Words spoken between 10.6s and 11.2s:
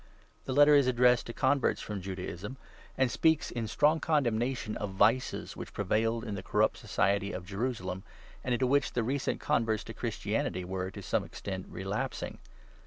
were, to